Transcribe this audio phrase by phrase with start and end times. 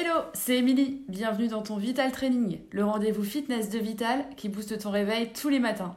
[0.00, 1.02] Hello, c'est Émilie.
[1.08, 5.48] Bienvenue dans ton Vital Training, le rendez-vous fitness de Vital qui booste ton réveil tous
[5.48, 5.96] les matins.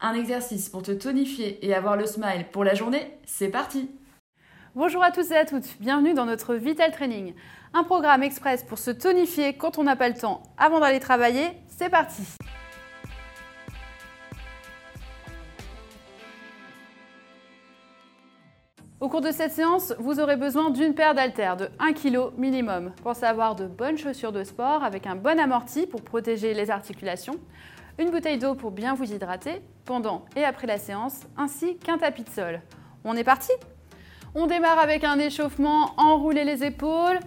[0.00, 3.92] Un exercice pour te tonifier et avoir le smile pour la journée, c'est parti
[4.74, 7.32] Bonjour à tous et à toutes, bienvenue dans notre Vital Training,
[7.74, 11.46] un programme express pour se tonifier quand on n'a pas le temps avant d'aller travailler.
[11.68, 12.22] C'est parti
[19.08, 22.92] Au cours de cette séance, vous aurez besoin d'une paire d'haltères de 1 kg minimum.
[23.02, 27.36] Pensez avoir de bonnes chaussures de sport avec un bon amorti pour protéger les articulations,
[27.98, 32.22] une bouteille d'eau pour bien vous hydrater pendant et après la séance, ainsi qu'un tapis
[32.22, 32.60] de sol.
[33.02, 33.50] On est parti
[34.34, 37.18] On démarre avec un échauffement, enroulez les épaules,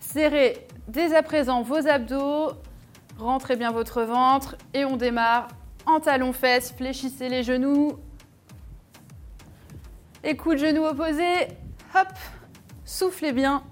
[0.00, 2.52] serrez dès à présent vos abdos,
[3.18, 5.48] rentrez bien votre ventre et on démarre
[5.84, 7.92] en talons-fesses, fléchissez les genoux,
[10.28, 11.46] Écoute, genoux opposés.
[11.94, 12.08] Hop.
[12.84, 13.62] Soufflez bien.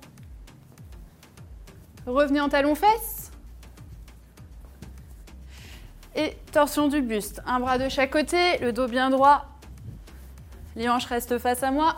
[2.06, 3.32] Revenez en talons-fesses.
[6.14, 7.42] Et torsion du buste.
[7.44, 9.46] Un bras de chaque côté, le dos bien droit.
[10.76, 11.96] Les hanches restent face à moi.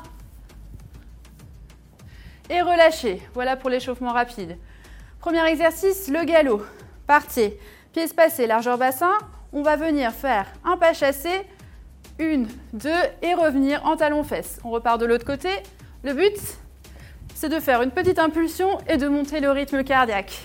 [2.49, 3.21] Et relâchez.
[3.35, 4.57] Voilà pour l'échauffement rapide.
[5.21, 6.63] Premier exercice, le galop.
[7.07, 7.61] Partez.
[7.93, 9.19] Pieds espacés, largeur bassin.
[9.53, 11.47] On va venir faire un pas chassé
[12.19, 12.91] une, deux,
[13.23, 14.61] et revenir en talon-fesses.
[14.65, 15.49] On repart de l'autre côté.
[16.03, 16.37] Le but,
[17.35, 20.41] c'est de faire une petite impulsion et de monter le rythme cardiaque.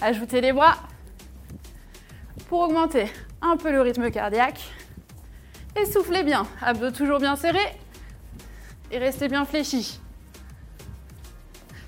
[0.00, 0.76] Ajoutez les bras
[2.48, 3.06] pour augmenter
[3.42, 4.60] un peu le rythme cardiaque.
[5.80, 7.76] Et soufflez bien, abdos toujours bien serrés
[8.90, 10.00] et restez bien fléchis.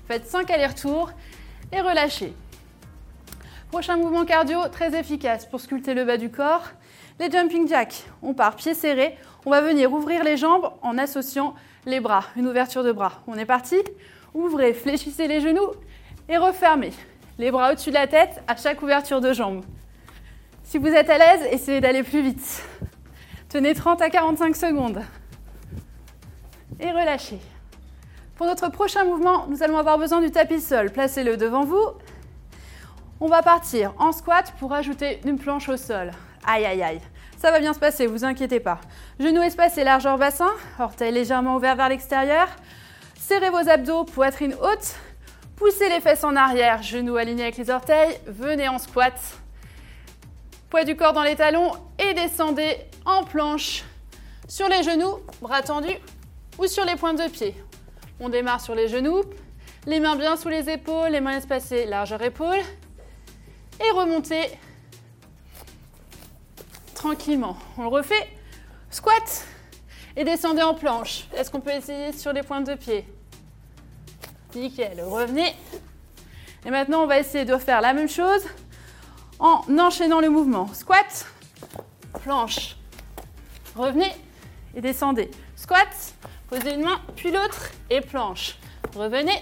[0.07, 1.11] Faites 5 allers-retours
[1.71, 2.33] et relâchez.
[3.71, 6.63] Prochain mouvement cardio très efficace pour sculpter le bas du corps.
[7.19, 11.53] Les jumping jacks, on part pieds serrés, on va venir ouvrir les jambes en associant
[11.85, 13.21] les bras, une ouverture de bras.
[13.27, 13.75] On est parti
[14.33, 15.71] Ouvrez, fléchissez les genoux
[16.27, 16.93] et refermez.
[17.37, 19.63] Les bras au-dessus de la tête à chaque ouverture de jambes.
[20.63, 22.63] Si vous êtes à l'aise, essayez d'aller plus vite.
[23.49, 25.03] Tenez 30 à 45 secondes.
[26.79, 27.39] Et relâchez.
[28.35, 30.89] Pour notre prochain mouvement, nous allons avoir besoin du tapis sol.
[30.91, 31.85] Placez-le devant vous.
[33.21, 36.11] On va partir en squat pour ajouter une planche au sol.
[36.45, 37.01] Aïe, aïe, aïe.
[37.37, 38.79] Ça va bien se passer, vous inquiétez pas.
[39.19, 42.47] Genoux espacés, largeur bassin, orteils légèrement ouverts vers l'extérieur.
[43.19, 44.95] Serrez vos abdos, poitrine haute.
[45.57, 48.17] Poussez les fesses en arrière, genoux alignés avec les orteils.
[48.25, 49.19] Venez en squat.
[50.69, 53.83] Poids du corps dans les talons et descendez en planche
[54.47, 55.97] sur les genoux, bras tendus
[56.57, 57.53] ou sur les pointes de pied.
[58.21, 59.23] On démarre sur les genoux,
[59.87, 62.59] les mains bien sous les épaules, les mains espacées, largeur épaule.
[63.79, 64.57] Et remontez
[66.93, 67.57] tranquillement.
[67.77, 68.27] On le refait.
[68.91, 69.45] Squat
[70.15, 71.27] et descendez en planche.
[71.33, 73.05] Est-ce qu'on peut essayer sur les pointes de pied?
[74.55, 75.01] Nickel.
[75.01, 75.55] Revenez.
[76.65, 78.41] Et maintenant, on va essayer de faire la même chose
[79.39, 80.67] en enchaînant le mouvement.
[80.73, 81.25] Squat,
[82.21, 82.75] planche.
[83.75, 84.11] Revenez
[84.75, 85.31] et descendez.
[85.55, 85.87] Squat,
[86.49, 88.57] posez une main, puis l'autre et planche.
[88.95, 89.41] Revenez.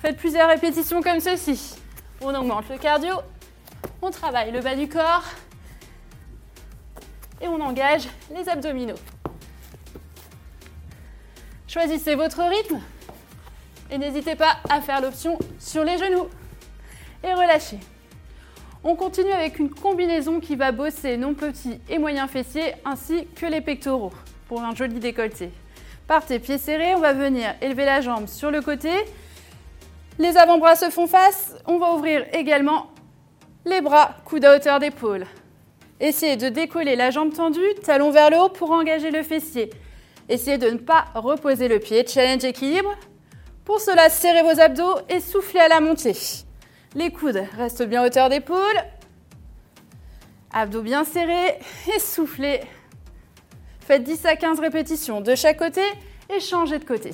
[0.00, 1.76] Faites plusieurs répétitions comme ceci.
[2.20, 3.14] On augmente le cardio.
[4.00, 5.24] On travaille le bas du corps
[7.40, 8.94] et on engage les abdominaux.
[11.66, 12.80] Choisissez votre rythme
[13.90, 16.28] et n'hésitez pas à faire l'option sur les genoux
[17.24, 17.80] et relâchez.
[18.84, 23.46] On continue avec une combinaison qui va bosser non petits et moyens fessiers ainsi que
[23.46, 24.12] les pectoraux
[24.46, 25.50] pour un joli décolleté.
[26.06, 28.90] Partez pieds serrés, on va venir élever la jambe sur le côté.
[30.18, 31.54] Les avant-bras se font face.
[31.66, 32.86] On va ouvrir également
[33.64, 35.26] les bras, coude à hauteur d'épaule.
[36.00, 39.70] Essayez de décoller la jambe tendue, talon vers le haut pour engager le fessier.
[40.28, 42.06] Essayez de ne pas reposer le pied.
[42.06, 42.94] Challenge équilibre.
[43.64, 46.16] Pour cela, serrez vos abdos et soufflez à la montée.
[46.94, 48.58] Les coudes restent bien hauteur d'épaule.
[50.52, 51.58] Abdos bien serrés
[51.94, 52.60] et soufflez.
[53.80, 55.82] Faites 10 à 15 répétitions de chaque côté
[56.34, 57.10] et changez de côté.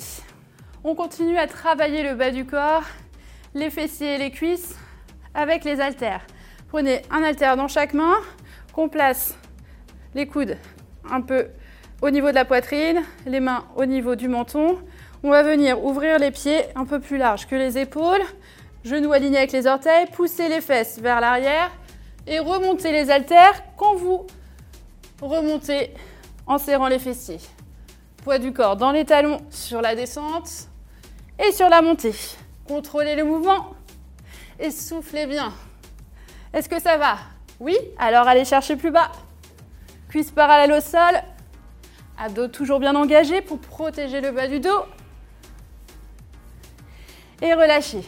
[0.83, 2.83] On continue à travailler le bas du corps,
[3.53, 4.75] les fessiers et les cuisses
[5.33, 6.25] avec les haltères.
[6.75, 8.15] Prenez un haltère dans chaque main,
[8.73, 9.33] qu'on place
[10.13, 10.57] les coudes
[11.09, 11.47] un peu
[12.01, 14.77] au niveau de la poitrine, les mains au niveau du menton.
[15.23, 18.19] On va venir ouvrir les pieds un peu plus larges que les épaules,
[18.83, 21.71] genoux alignés avec les orteils, pousser les fesses vers l'arrière
[22.27, 24.27] et remonter les haltères quand vous
[25.21, 25.93] remontez
[26.45, 27.39] en serrant les fessiers.
[28.21, 30.67] Poids du corps dans les talons sur la descente
[31.39, 32.15] et sur la montée.
[32.67, 33.75] Contrôlez le mouvement
[34.59, 35.53] et soufflez bien.
[36.55, 37.17] Est-ce que ça va?
[37.59, 39.11] Oui, alors allez chercher plus bas.
[40.07, 41.21] Cuisse parallèle au sol.
[42.17, 44.85] Abdos toujours bien engagés pour protéger le bas du dos.
[47.41, 48.05] Et relâchez.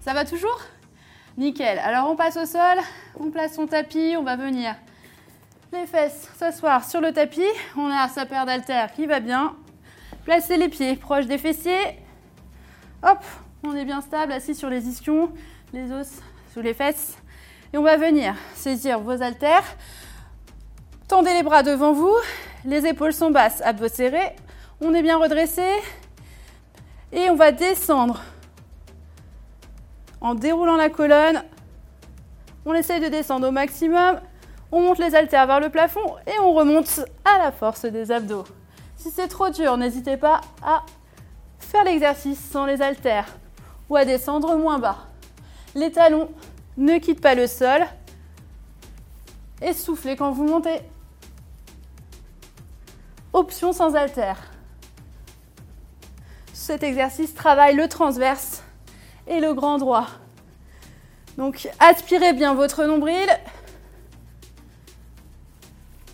[0.00, 0.60] Ça va toujours?
[1.38, 1.78] Nickel.
[1.78, 2.78] Alors on passe au sol,
[3.18, 4.74] on place son tapis, on va venir
[5.72, 7.42] les fesses s'asseoir sur le tapis.
[7.76, 9.54] On a sa paire d'haltères qui va bien.
[10.24, 11.98] Placez les pieds proches des fessiers.
[13.02, 13.24] Hop,
[13.62, 15.32] on est bien stable, assis sur les ischions,
[15.72, 16.20] les os
[16.60, 17.16] les fesses.
[17.72, 19.64] Et on va venir saisir vos haltères.
[21.08, 22.14] Tendez les bras devant vous,
[22.64, 24.34] les épaules sont basses, abdos serrés.
[24.80, 25.66] On est bien redressé.
[27.12, 28.22] Et on va descendre
[30.20, 31.42] en déroulant la colonne.
[32.64, 34.20] On essaye de descendre au maximum.
[34.72, 38.44] On monte les haltères vers le plafond et on remonte à la force des abdos.
[38.96, 40.82] Si c'est trop dur, n'hésitez pas à
[41.58, 43.28] faire l'exercice sans les haltères
[43.88, 44.96] ou à descendre moins bas.
[45.74, 46.30] Les talons
[46.76, 47.84] ne quittent pas le sol
[49.60, 50.80] et soufflez quand vous montez.
[53.32, 54.50] Option sans haltères.
[56.52, 58.62] Cet exercice travaille le transverse
[59.26, 60.06] et le grand droit.
[61.36, 63.28] Donc aspirez bien votre nombril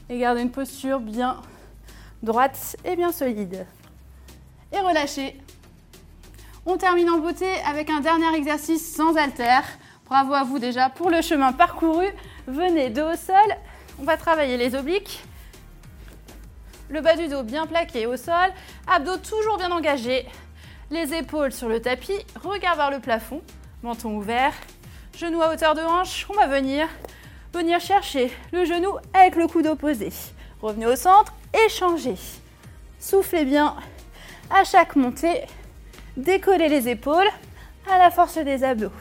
[0.08, 1.42] et gardez une posture bien
[2.22, 3.66] droite et bien solide.
[4.72, 5.40] Et relâchez.
[6.66, 9.64] On termine en beauté avec un dernier exercice sans haltère.
[10.04, 12.06] Bravo à vous déjà pour le chemin parcouru.
[12.46, 13.56] Venez dos au sol.
[13.98, 15.24] On va travailler les obliques.
[16.90, 18.52] Le bas du dos bien plaqué au sol.
[18.86, 20.26] Abdos toujours bien engagés.
[20.90, 23.42] Les épaules sur le tapis, regard vers le plafond,
[23.82, 24.52] menton ouvert,
[25.16, 26.26] genou à hauteur de hanche.
[26.28, 26.88] On va venir,
[27.54, 30.12] venir chercher le genou avec le coude opposé.
[30.60, 31.32] Revenez au centre,
[31.66, 32.16] échangez.
[32.98, 33.76] Soufflez bien
[34.50, 35.46] à chaque montée.
[36.20, 37.30] Décollez les épaules
[37.90, 38.92] à la force des abdos.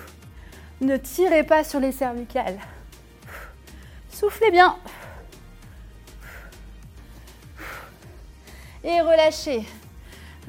[0.80, 2.57] Ne tirez pas sur les cervicales.
[4.10, 4.77] Soufflez bien.
[8.86, 9.66] Et relâchez.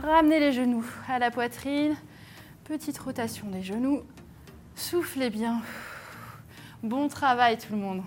[0.01, 1.97] Ramenez les genoux à la poitrine.
[2.63, 4.05] Petite rotation des genoux.
[4.77, 5.63] Soufflez bien.
[6.85, 8.03] Bon travail tout le monde.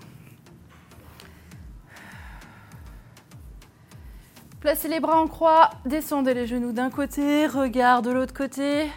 [4.64, 8.90] Placez les bras en croix, descendez les genoux d'un côté, regard de l'autre côté.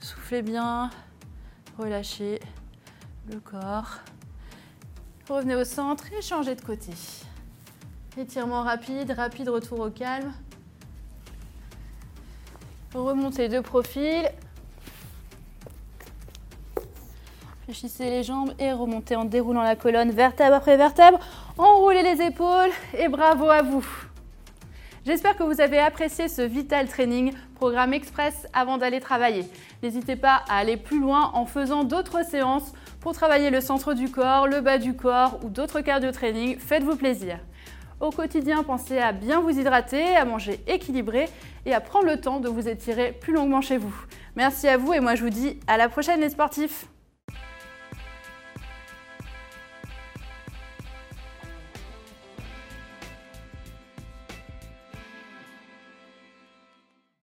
[0.00, 0.90] Soufflez bien,
[1.78, 2.40] relâchez
[3.30, 3.98] le corps.
[5.28, 6.90] Revenez au centre et changez de côté.
[8.18, 10.32] Étirement rapide, rapide retour au calme.
[12.96, 14.28] Remontez de profil.
[17.62, 21.20] Fléchissez les jambes et remontez en déroulant la colonne vertèbre après vertèbre.
[21.58, 23.86] Enroulez les épaules et bravo à vous.
[25.06, 29.44] J'espère que vous avez apprécié ce Vital Training, programme express avant d'aller travailler.
[29.82, 34.10] N'hésitez pas à aller plus loin en faisant d'autres séances pour travailler le centre du
[34.10, 36.58] corps, le bas du corps ou d'autres cardio training.
[36.58, 37.38] Faites-vous plaisir.
[38.00, 41.28] Au quotidien, pensez à bien vous hydrater, à manger équilibré
[41.66, 43.94] et à prendre le temps de vous étirer plus longuement chez vous.
[44.36, 46.86] Merci à vous et moi je vous dis à la prochaine les sportifs